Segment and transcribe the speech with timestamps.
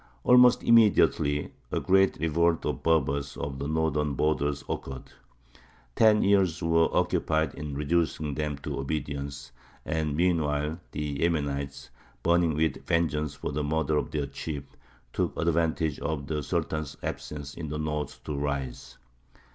[0.23, 5.11] Almost immediately, a great revolt of the Berbers of the northern borders occurred.
[5.95, 9.51] Ten years were occupied in reducing them to obedience,
[9.85, 11.89] and meanwhile the Yemenites,
[12.23, 14.63] burning with vengeance for the murder of their chief,
[15.13, 18.97] took advantage of the Sultan's absence in the north to rise.